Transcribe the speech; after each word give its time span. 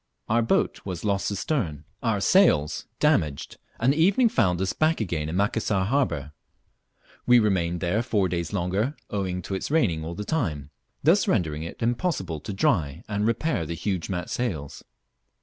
Our 0.27 0.41
boat 0.41 0.83
was 0.83 1.05
lost 1.05 1.29
astern, 1.29 1.85
our 2.01 2.19
sails 2.21 2.87
damaged, 2.99 3.57
and 3.79 3.93
the 3.93 4.01
evening 4.01 4.29
found 4.29 4.59
us 4.59 4.73
hack 4.81 4.99
again 4.99 5.29
in 5.29 5.35
Macassar 5.35 5.83
harbour. 5.85 6.31
We 7.27 7.37
remained 7.37 7.81
there 7.81 8.01
four 8.01 8.27
days 8.27 8.51
longer, 8.51 8.95
owing 9.11 9.43
to 9.43 9.53
its 9.53 9.69
raining 9.69 10.03
all 10.03 10.15
the 10.15 10.25
time, 10.25 10.71
thus 11.03 11.27
rendering 11.27 11.61
it 11.61 11.83
impossible 11.83 12.39
to 12.39 12.51
dry 12.51 13.03
and 13.07 13.27
repair 13.27 13.63
the 13.67 13.75
huge 13.75 14.09
mat 14.09 14.31
sails. 14.31 14.83